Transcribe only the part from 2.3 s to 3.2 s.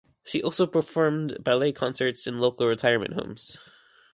local retirement